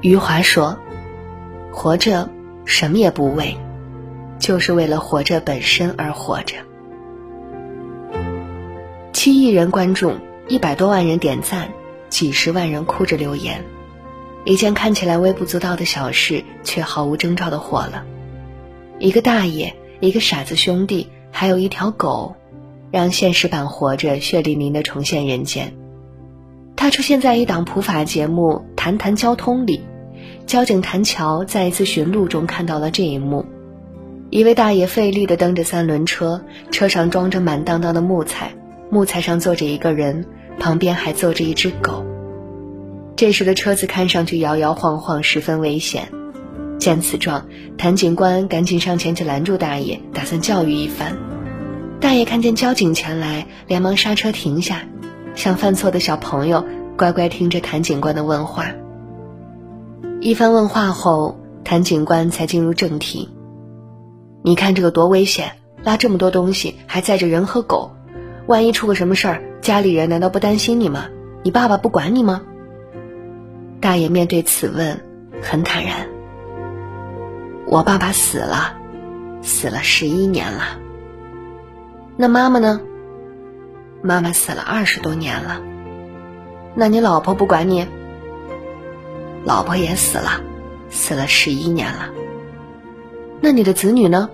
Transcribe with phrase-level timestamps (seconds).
[0.00, 0.78] 余华说
[1.72, 2.28] ：“活着，
[2.64, 3.56] 什么也不为，
[4.38, 6.56] 就是为了活着本身而活着。”
[9.12, 10.12] 七亿人关注，
[10.46, 11.68] 一百多万人点赞，
[12.08, 13.64] 几十万人哭着留言，
[14.44, 18.04] 一件看起来微不足道的小事，却毫无征兆的火了。
[19.00, 22.36] 一个大爷，一个傻子兄弟，还有一条狗，
[22.92, 25.74] 让现实版活着血淋淋的重现人间。
[26.76, 29.82] 他出现在一档普法节目《谈谈交通》里，
[30.46, 33.44] 交警谭桥在一次巡路中看到了这一幕：
[34.30, 38.52] 一位大爷费力地蹬着三轮车，车上装着满当当的木材。
[38.88, 40.24] 木材上坐着一个人，
[40.60, 42.04] 旁边还坐着一只狗。
[43.16, 46.08] 这时的车子看上去摇摇晃晃，十分危险。
[46.78, 51.16] 见此状，谭警官赶紧上前去拦住大爷，打算教育一番。
[52.00, 54.82] 大爷看见交警前来，连忙刹车停下，
[55.34, 56.64] 像犯错的小朋友，
[56.98, 58.66] 乖乖听着谭警官的问话。
[60.20, 63.28] 一番问话后，谭警官才进入正题
[64.42, 65.52] ：“你看这个多危险，
[65.84, 67.92] 拉这么多东西，还载着人和狗。”
[68.48, 71.04] 万一出个什么事儿，家里人难道不担心你吗？
[71.44, 72.42] 你爸爸不管你吗？
[73.80, 75.00] 大爷面对此问，
[75.40, 76.08] 很坦然。
[77.68, 78.76] 我爸爸死了，
[79.40, 80.80] 死了十一年了。
[82.16, 82.80] 那妈妈呢？
[84.02, 85.62] 妈妈死了二十多年了。
[86.80, 87.84] 那你老婆不管你？
[89.44, 90.40] 老婆也死了，
[90.90, 92.10] 死了十一年了。
[93.40, 94.30] 那你的子女呢？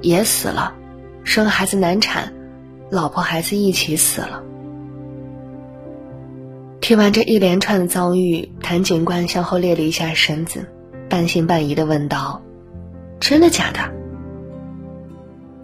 [0.00, 0.72] 也死了，
[1.22, 2.32] 生孩子难产。
[2.88, 4.42] 老婆孩子一起死了。
[6.80, 10.66] 听完这一连串的遭遇，谭警官向后列了一下身子，
[11.10, 12.40] 半信半疑的问道
[13.20, 13.80] ：“真的假的？”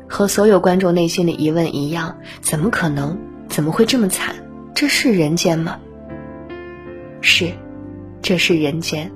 [0.06, 3.18] 和所有观众内心的疑问一样，怎么可能？
[3.48, 4.34] 怎么会这么惨？
[4.80, 5.80] 这是人间吗？
[7.20, 7.50] 是，
[8.22, 9.10] 这是人间，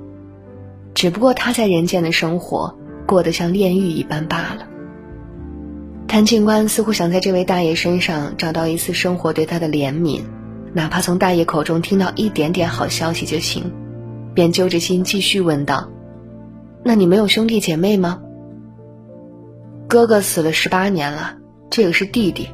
[0.93, 4.67] 只不过他在人间的生活过得像炼狱一般罢了。
[6.09, 10.23] 谭警官似乎想在这位大爷身上找到一丝生活对他的怜悯，
[10.73, 13.71] 哪怕从大爷口中听到一点点好消息就行，
[14.35, 15.89] 便揪着心继续问道
[16.83, 18.21] ：“那你没有兄弟姐妹吗？”
[19.87, 21.37] 哥哥死了十八年了，
[21.71, 22.49] 这个是弟弟。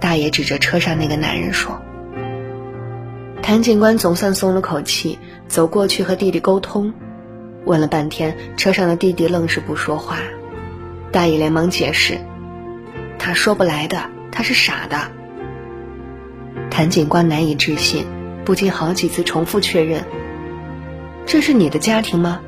[0.00, 1.78] 大爷指着车上那个男人说。
[3.42, 6.92] 谭警官总算松了口气，走过去和弟弟沟通，
[7.64, 10.18] 问了半天，车上的弟弟愣是不说话。
[11.10, 12.18] 大爷连忙解释。
[13.18, 14.98] 他说不来的，他是傻的。
[16.70, 18.06] 谭警官难以置信，
[18.44, 20.04] 不禁好几次重复确认
[21.26, 22.40] ：“这是你的家庭吗？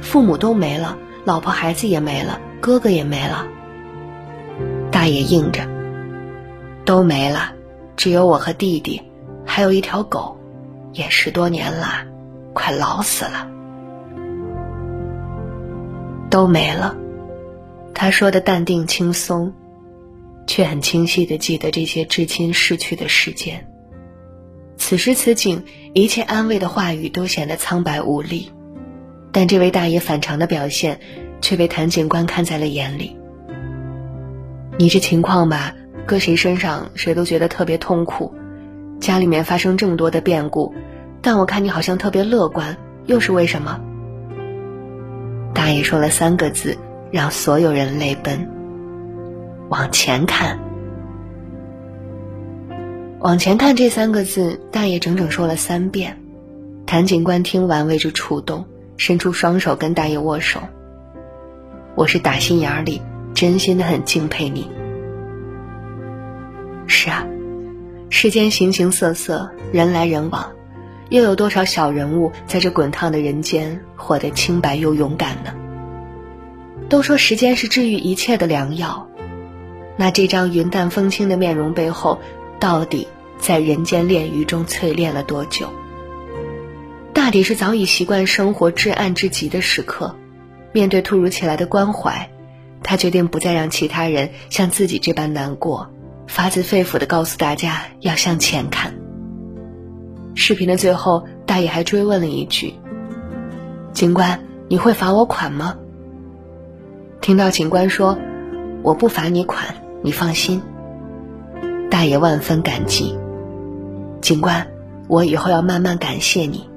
[0.00, 3.46] 父母都没了，老婆孩子也没了，哥哥也没了。”
[4.90, 5.68] 大爷应着
[6.86, 7.52] ：“都没了，
[7.96, 9.02] 只有我和弟弟，
[9.46, 10.36] 还有一条狗，
[10.92, 12.06] 也十多年了，
[12.52, 13.48] 快老死了。
[16.30, 16.96] 都没了。”
[17.94, 19.52] 他说的淡定轻松。
[20.46, 23.66] 却很清晰地记得这些至亲逝去的时间。
[24.76, 28.52] 此时此景，一切安慰的话语都显得苍白无力，
[29.32, 31.00] 但这位大爷反常的表现，
[31.40, 33.16] 却被谭警官看在了眼里。
[34.78, 38.34] 你这情况吧，搁谁身上谁都觉得特别痛苦。
[39.04, 40.74] 家里面发生这么多的变故，
[41.20, 43.78] 但我看你好像特别乐观，又是为什么？
[45.52, 46.78] 大爷说了三个字，
[47.12, 48.48] 让所有人泪奔。
[49.68, 50.58] 往前看，
[53.20, 56.18] 往前看这三个字，大爷整整说了三遍。
[56.86, 58.64] 谭警官听完为之触动，
[58.96, 60.60] 伸出双手跟大爷握手。
[61.94, 63.02] 我是打心眼里
[63.34, 64.70] 真心的很敬佩你。
[66.86, 67.26] 是啊，
[68.10, 70.52] 世间形形色色，人来人往，
[71.08, 75.52] 又有多少小人物在这滚烫的人间活得清白又勇敢呢？
[76.88, 79.08] 都说时间是治愈一切的良药。
[79.96, 82.20] 那这张云淡风轻的面容背后，
[82.60, 85.68] 到底在人间炼狱中淬炼了多久？
[87.12, 90.14] 大抵是早已习惯生活至暗至极的时刻，
[90.72, 92.28] 面对突如其来的关怀，
[92.82, 95.90] 他决定不再让其他人像自己这般难过，
[96.26, 98.94] 发自肺腑的告诉大家要向前看。
[100.34, 102.74] 视频的最后，大爷还追问了一句
[103.92, 105.76] ：“警官，你会罚我款吗？”
[107.20, 108.18] 听到警官说
[108.82, 109.74] ：“我不罚你款。”
[110.04, 110.60] 你放心，
[111.90, 113.16] 大爷万分感激。
[114.20, 114.66] 警官，
[115.08, 116.68] 我以后要慢慢感谢你。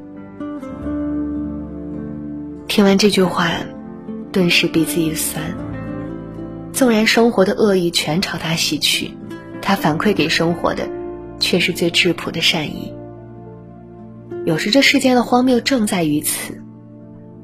[2.70, 3.50] 听完这句话，
[4.32, 5.44] 顿时鼻子一酸。
[6.72, 9.12] 纵然生活的恶意全朝他袭去，
[9.68, 10.88] 他反馈给生活的，
[11.42, 12.94] 却是最质朴的善意。
[14.46, 16.64] 有时这世间的荒谬正在于此：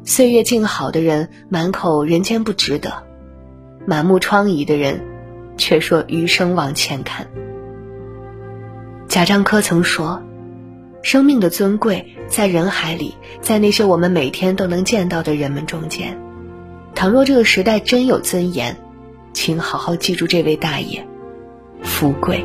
[0.06, 3.04] 岁月静好的人满口人间不值得，
[3.86, 5.04] 满目疮痍的人
[5.58, 7.28] 却说余生往前看。
[9.10, 10.24] 贾樟柯曾说
[11.04, 16.18] ：“生命的尊贵在人海里，在那些我们每天都能见到的人们中间。
[16.96, 18.78] 倘若这个时代真有尊严，
[19.34, 21.06] 请好好记住这位大爷，
[21.84, 22.44] 富贵。”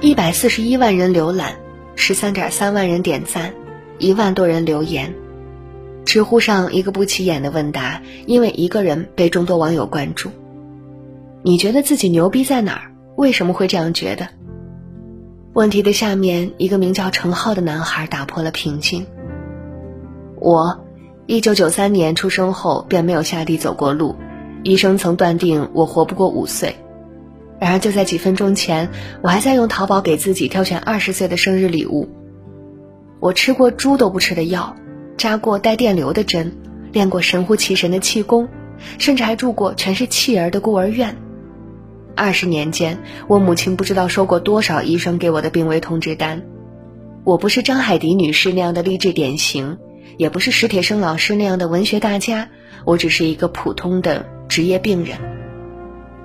[0.00, 1.54] 一百四十一万人浏览，
[1.96, 3.52] 十三点三万人点赞，
[3.98, 5.14] 一万多人留言。
[6.04, 10.30] 知乎上一个不起眼的问答，因为一个人被众多网友关注。
[11.42, 12.92] 你觉得自己牛逼在哪儿？
[13.16, 14.28] 为什么会这样觉得？
[15.54, 19.06] 问题的下面，一个名叫程浩的男孩打破了平静。
[20.36, 20.84] 我，
[21.26, 24.14] 一九九三年出生后便没有下地走过路，
[24.64, 26.74] 医生曾断定我活不过五岁。
[27.60, 28.90] 然而就在几分钟前，
[29.22, 32.08] 我还在用淘宝给自己挑选二十岁的生日礼物。
[33.20, 34.74] 我吃过猪都不吃的药，
[35.16, 36.52] 扎过带电流的针，
[36.92, 38.48] 练过神乎其神的气功，
[38.98, 41.16] 甚至还住过全是弃儿的孤儿院。
[42.16, 46.42] 二十年间，我母亲不知道收过多少医生给我的病危通知单。
[47.24, 49.78] 我不是张海迪女士那样的励志典型，
[50.18, 52.50] 也不是史铁生老师那样的文学大家，
[52.84, 55.18] 我只是一个普通的职业病人。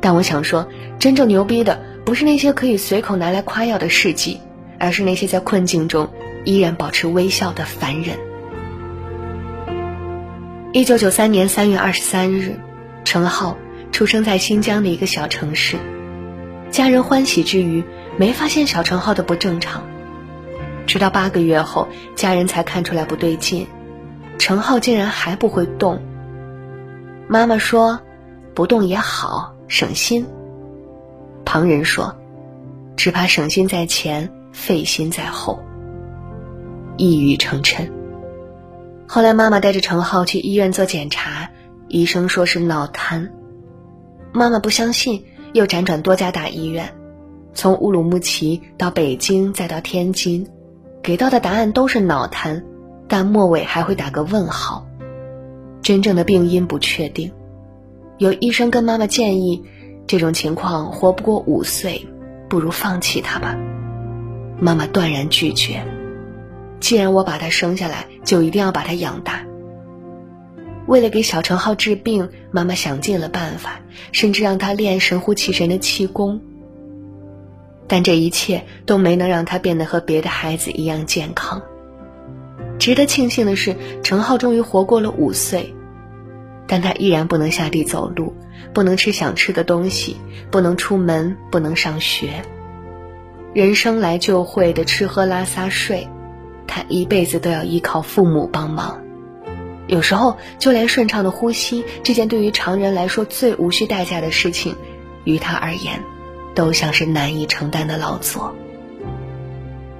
[0.02, 0.68] 但我想说，
[1.00, 4.40] 真正牛逼的不是那些可以随口拿来夸耀的事迹，
[4.80, 6.10] 而是那些在困境中
[6.46, 8.18] 依然保持微笑的凡人。
[10.72, 12.60] 一九九三年三月二十三日，
[13.04, 13.58] 程浩。
[13.92, 15.76] 出生在新疆的一个小城市，
[16.70, 17.84] 家人欢喜之余，
[18.18, 19.84] 没发现小程浩的不正常。
[20.86, 23.68] 直到八个月后，家人才看出来不对劲，
[24.38, 26.02] 程浩竟然还不会动。
[27.28, 28.00] 妈妈说
[28.54, 30.26] ：“不动也好，省心。”
[31.46, 32.16] 旁人说
[32.96, 35.60] ：“只怕省心在前，费心在后。”
[36.98, 37.90] 一语成谶。
[39.08, 41.50] 后来，妈妈带着程浩去医院做检查，
[41.88, 43.32] 医生说是脑瘫。
[44.32, 46.94] 妈妈不相信，又辗转多家大医院，
[47.54, 50.48] 从乌鲁木齐到北京再到天津，
[51.02, 52.64] 给到的答案都是脑瘫，
[53.08, 54.86] 但末尾还会打个问号，
[55.82, 57.32] 真正的病因不确定。
[58.20, 59.64] 有医生跟妈妈建议，
[60.06, 62.06] 这种情况活不过五岁，
[62.50, 63.58] 不如放弃他吧。
[64.60, 65.82] 妈妈断然拒绝，
[66.82, 69.46] 既然我把他生下来，就一定要把他养大。
[70.86, 73.80] 为了给小程浩治病，妈妈想尽了办法，
[74.12, 76.42] 甚至让他练神乎其神的气功。
[77.88, 81.62] 但这一切都没能让他变得和别的孩子一样健康。
[82.78, 85.74] 值得庆幸的是，程浩终于活过了五岁，
[86.70, 88.36] 但他依然不能下地走路，
[88.74, 90.16] 不能吃想吃的东西，
[90.52, 92.44] 不能出门，不能上学。
[93.56, 96.08] 人生来就会的吃喝拉撒睡，
[96.68, 99.02] 他一辈子都要依靠父母帮忙。
[99.88, 104.76] 有时候，就连顺畅的呼吸这件对于常人来说最无需代价的事情，
[105.24, 106.04] 于他而言，
[106.54, 108.54] 都像是难以承担的劳作。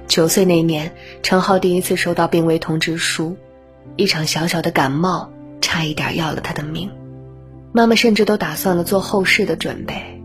[0.06, 0.94] 九岁那年，
[1.24, 3.36] 程浩第一次收到病危通知书，
[3.96, 6.90] 一场小小的感冒差一点要了他的命，
[7.72, 10.22] 妈妈甚至都打算了做后事的准备，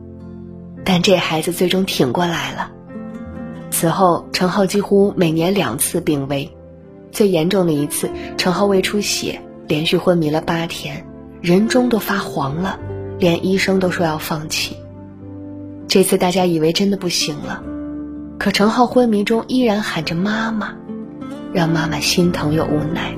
[0.84, 2.72] 但这孩子最终挺过来了。
[3.72, 6.56] 此后，程浩几乎每年两次病危，
[7.12, 9.42] 最严重的一次，程浩胃出血。
[9.68, 11.08] 连续昏迷了八天，
[11.42, 12.80] 人中都发黄了，
[13.18, 14.78] 连医生都说要放弃。
[15.88, 17.64] 这次大家以为真的不行了，
[18.38, 20.76] 可程浩昏迷中依然喊着妈妈，
[21.52, 23.16] 让妈妈心疼又无奈。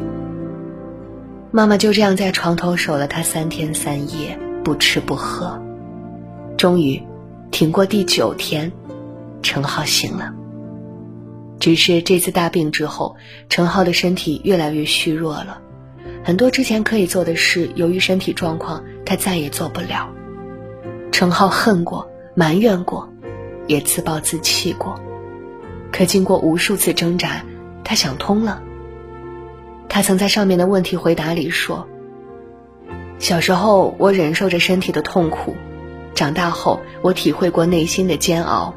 [1.58, 5.60] 妈妈就这样在床头守了他三天三夜，不吃不喝，
[6.56, 7.02] 终于
[7.50, 8.72] 挺过第九天，
[9.42, 10.36] 程浩醒了。
[11.60, 13.16] 只是这次大病之后，
[13.50, 15.60] 程浩的身体越来越虚弱了。
[16.24, 20.12] 很多之前可以做的事，由于身体状况，他再也做不了。
[21.12, 23.12] 程浩恨过，埋怨过，
[23.66, 24.94] 也自暴自弃过，
[25.92, 27.44] 可经过无数次挣扎，
[27.84, 28.62] 他想通了。
[29.89, 31.88] 他曾在上面的问题回答里说
[33.20, 35.56] ：“小时候我忍受着身体的痛苦，
[36.13, 38.74] 长大后我体会过内心的煎熬。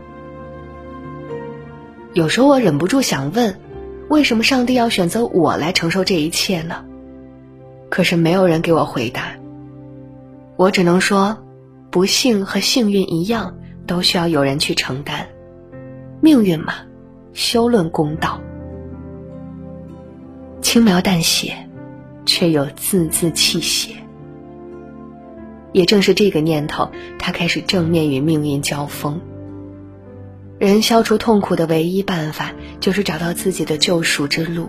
[2.13, 3.61] 有时候我忍不住想问，
[4.09, 6.85] 为什么上帝要选择我来承受这一切呢？”
[7.91, 9.33] 可是没有人给我回答。
[10.57, 11.39] 我只能说，
[11.91, 15.27] 不幸和幸运一样，都需要有人去承担。
[16.21, 16.75] 命运嘛，
[17.33, 18.41] 休论公道。
[20.73, 21.69] 轻描淡写，
[22.25, 23.93] 却又字字泣血。
[25.73, 29.21] 也正是这个念头，他开始正面与命运交锋。
[30.61, 34.69] 人消除痛苦的唯一办法就是找到自己的救赎之路。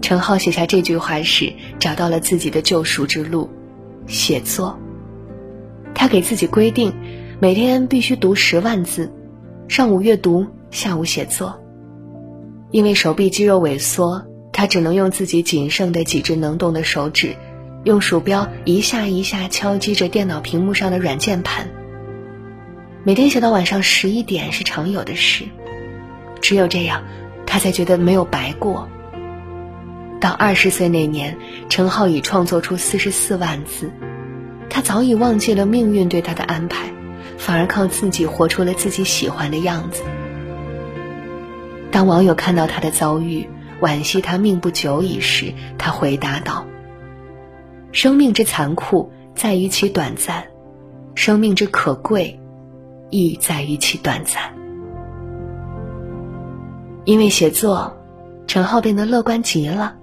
[0.00, 3.50] 陈浩写下这句话时，找到了自己的救赎之路——
[4.06, 4.78] 写作。
[5.96, 6.94] 他给自己规定，
[7.40, 9.12] 每天必须读十万字，
[9.66, 11.60] 上午阅读，下午写作。
[12.70, 14.24] 因为手臂肌肉萎缩，
[14.62, 17.34] 他只能用自己仅剩的几只能动的手指，
[17.82, 21.68] 用鼠标一下一下敲击着电脑屏幕上的软键盘。
[23.02, 25.46] 每天写到晚上十一点是常有的事，
[26.40, 27.02] 只有这样，
[27.44, 28.88] 他才觉得没有白过。
[30.20, 31.36] 到二十岁那年，
[31.68, 33.90] 陈浩已创作出四十四万字，
[34.70, 36.86] 他早已忘记了命运对他的安排，
[37.36, 40.04] 反而靠自己活出了自己喜欢的样子。
[41.90, 43.48] 当网友看到他的遭遇，
[43.82, 46.64] 惋惜他命不久矣时，他回答道
[47.92, 50.44] ：“生命之残酷在于其短暂，
[51.14, 52.38] 生命之可贵。”
[53.14, 54.54] 亦在于其短暂。
[57.04, 57.94] 因为写作，
[58.46, 59.96] 陈浩变得乐观极了。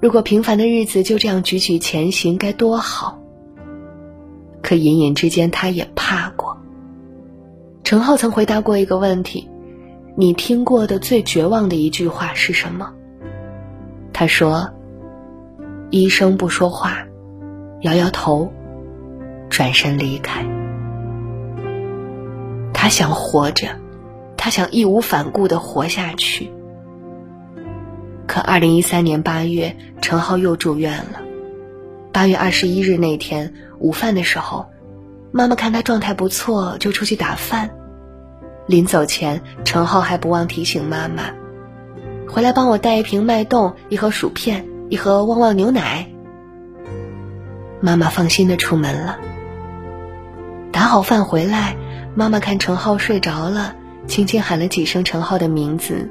[0.00, 3.18] 如果平凡的日子就这样踽踽前行，该多好。
[4.62, 6.56] 可隐隐之间，他也怕过。
[7.84, 9.47] 陈浩曾回答过一个问题
[10.20, 12.92] ：“你听过的最绝望的一句话是什么？”
[14.12, 14.72] 他说
[15.90, 17.06] ：“医生不说话，
[17.82, 18.52] 摇摇头，
[19.48, 20.44] 转身离开。”
[22.74, 23.68] 他想活着，
[24.36, 26.50] 他想义无反顾的活下去。
[28.26, 31.20] 可二零一三年八月，陈浩又住院了。
[32.10, 34.66] 八月二十一日那天午饭的时候，
[35.30, 37.70] 妈妈看他状态不错，就出去打饭。
[38.68, 41.24] 临走前，陈浩还不忘提醒妈妈
[42.30, 46.06] ：“回来帮我带一瓶脉动，一盒薯片，一盒旺旺牛奶。”
[47.80, 49.18] 妈妈放心的出门了。
[50.70, 51.74] 打好饭回来。
[52.14, 53.76] 妈妈看陈浩睡着了，
[54.08, 56.10] 轻轻喊了几声陈浩的名字，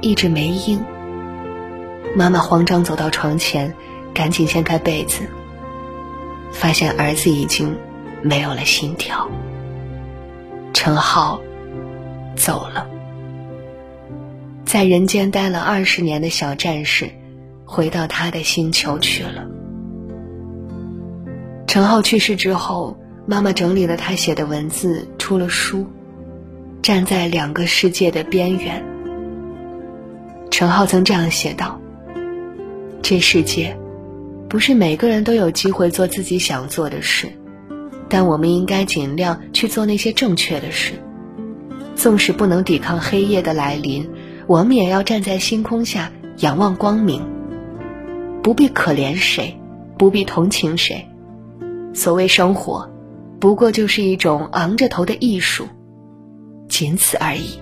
[0.00, 0.82] 一直没应。
[2.16, 3.74] 妈妈慌张走到床前，
[4.14, 5.20] 赶紧掀开被子，
[6.50, 7.76] 发现儿子已经
[8.22, 9.28] 没有了心跳。
[10.72, 11.38] 陈浩
[12.36, 12.86] 走了，
[14.64, 17.10] 在人间待了二十年的小战士，
[17.64, 19.46] 回到他的星球去了。
[21.66, 22.98] 陈浩去世之后。
[23.26, 25.86] 妈妈整理了他写的文字，出了书。
[26.82, 28.84] 站在两个世界的边缘，
[30.50, 31.80] 陈浩曾这样写道
[33.00, 33.78] ：“这世界，
[34.46, 37.32] 不是每个人都有机会做自己想做的事，
[38.10, 40.92] 但我们应该尽量去做那些正确的事。
[41.94, 44.08] 纵使不能抵抗黑夜的来临，
[44.46, 47.22] 我们也要站在星空下仰望光明。
[48.42, 49.58] 不必可怜谁，
[49.98, 51.08] 不必同情谁。
[51.92, 52.90] 所谓生活。”
[53.40, 55.68] 不过就是一种昂着头的艺术，
[56.66, 57.58] 仅此而已。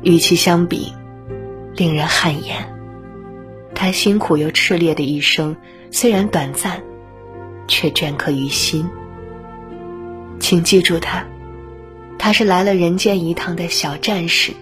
[0.00, 0.90] 与其相比，
[1.76, 2.56] 令人汗颜。
[3.74, 5.54] 他辛苦又炽烈的一生，
[5.90, 6.82] 虽然短暂，
[7.68, 8.88] 却镌刻于心。
[10.44, 11.24] 请记住他，
[12.18, 14.52] 他是来了人间一趟的小战士，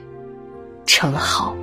[0.87, 1.57] 程浩。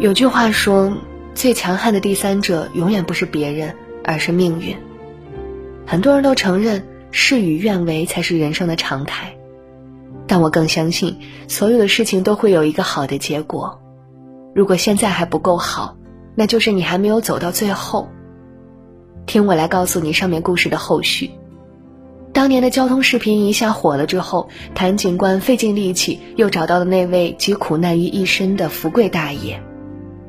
[0.00, 0.92] 有句话说。
[1.34, 4.76] 最强悍的第三者永远不是别人，而是命运。
[5.86, 9.34] 很多人都承认事与愿违才是人生的常态，
[10.26, 11.18] 但我更相信
[11.48, 13.80] 所有的事情都会有一个好的结果。
[14.54, 15.96] 如果现在还不够好，
[16.34, 18.08] 那就是你还没有走到最后。
[19.26, 21.30] 听我来告诉你上面故事的后续。
[22.32, 29.62] 当年的交通视频一下火了之后，谭警官费尽力气又找到了那位集苦难于一身的福贵大爷。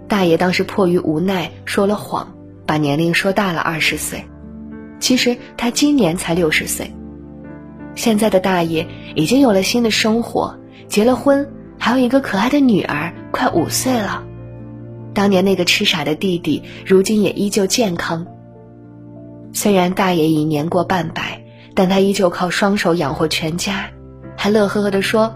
[0.08, 2.36] 大爷当时迫于无奈说了谎，
[2.66, 4.26] 把年龄说大了二十岁。
[5.00, 6.94] 其实他今年才六十岁。
[7.96, 14.24] 现在的大爷已经有了新的生活，结了婚，还有一个可爱的女儿，快五岁了。
[15.14, 18.28] 当年那个痴傻的弟弟，如今也依旧健康。
[19.54, 21.44] 虽然大爷已年过半百，
[21.76, 23.92] 但他依旧靠双手养活全家，
[24.36, 25.36] 还乐呵呵地说：“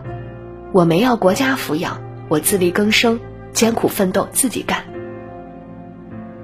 [0.73, 3.19] 我没要国家抚养，我自力更生。”
[3.53, 4.83] 艰苦奋斗，自己干。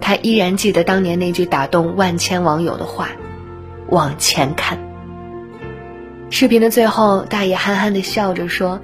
[0.01, 3.09] 他依然记得当年那句打动万千网友的话
[3.89, 4.79] ：“往前看。”
[6.31, 8.79] 视频的最后，大爷憨憨的笑着说：“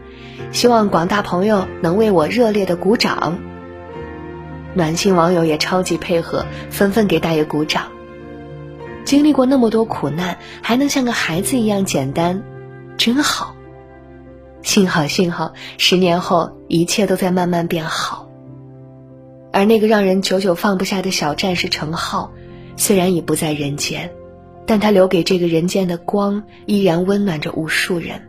[0.51, 3.39] 希望广大朋友能为我热烈的鼓掌。”
[4.75, 7.84] 暖心网友也超级配合，纷纷给大爷鼓掌。
[9.10, 12.44] 经历过那么多苦难，还能像个孩子一样简单，
[12.96, 13.56] 真好。
[14.62, 18.30] 幸好，幸好，十年后一切都在慢慢变好。
[19.51, 22.32] 而那个让人久久放不下的小战士程浩，
[22.75, 24.12] 虽然已不在人间，
[24.68, 28.22] 但他留给这个人间的光依然温暖着无数人。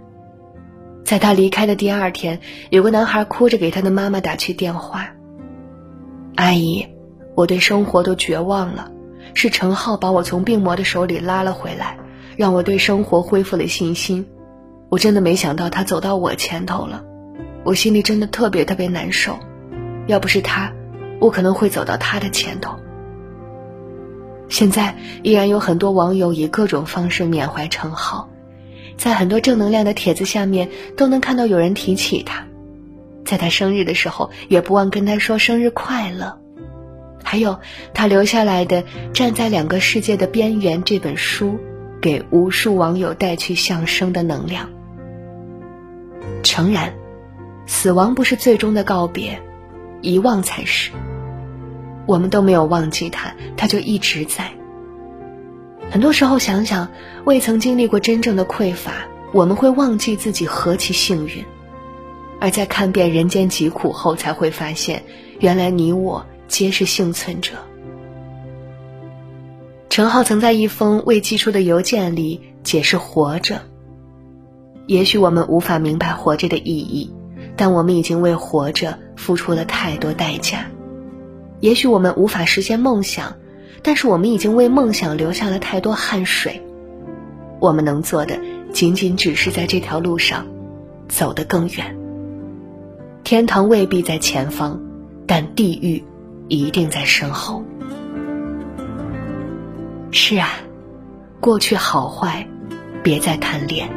[1.04, 5.10] 在他离开的第二天，有个男孩哭着给他的妈妈打去电话
[6.36, 6.86] ：“阿姨，
[7.34, 8.90] 我对生活都绝望了，
[9.34, 11.98] 是陈浩把我从病魔的手里拉了回来，
[12.36, 14.26] 让我对生活恢复了信心。
[14.88, 17.04] 我真的没想到他走到我前头了，
[17.64, 19.38] 我心里真的特别特别难受。
[20.06, 20.72] 要不是他，
[21.20, 22.76] 我可能会走到他的前头。”
[24.50, 28.28] 现在依然有很多网友以各种方式缅怀陈浩，
[28.96, 32.44] 在很多正能量的帖子下面都能看到有人提起他，
[33.24, 36.40] 在他生日的时候也不忘跟他说生日快乐，
[37.30, 37.60] 还有
[37.94, 38.82] 他留下来的
[39.12, 41.60] 《站在两个世界的边缘》这本书，
[42.02, 44.68] 给无数网友带去向生的能量。
[46.42, 46.92] 诚然，
[47.68, 49.40] 死亡不是最终的告别，
[50.00, 50.90] 遗忘才是。
[52.04, 54.50] 我们都没有忘记他，他就一直在。
[55.88, 56.88] 很多时候想想，
[57.24, 61.44] 未曾经历过真正的匮乏，我们会忘记自己何其幸运；
[62.40, 65.04] 而在看遍人间疾苦后，才会发现，
[65.38, 67.52] 原来你我皆是幸存者。
[69.88, 73.62] 陈浩曾在一封未寄出的邮件里解释活着。
[74.86, 77.12] 也许我们无法明白活着的意义，
[77.56, 80.66] 但我们已经为活着付出了太多代价。
[81.60, 83.36] 也许我们无法实现梦想，
[83.82, 86.60] 但是我们已经为梦想留下了太多汗水。
[87.60, 88.40] 我们能做的，
[88.72, 90.46] 仅仅只是在这条路上
[91.08, 91.96] 走得更远。
[93.22, 94.80] 天堂未必在前方，
[95.26, 96.02] 但地狱
[96.50, 97.64] 一定在身后。
[100.10, 100.48] 是啊，
[101.40, 102.46] 过去好坏，
[103.02, 103.88] 别再贪恋。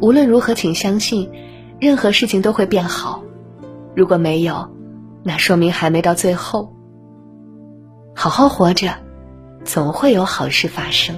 [0.00, 1.30] 无论如何，请相信，
[1.80, 3.22] 任何事情都会变好。
[3.94, 4.68] 如果没有，
[5.22, 6.74] 那说明还没到最后。
[8.14, 8.90] 好好活着，
[9.64, 11.16] 总会有好事发生。